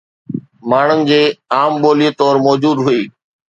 [0.69, 1.19] ماڻهن جي
[1.55, 3.01] عام ٻولي طور موجود هئي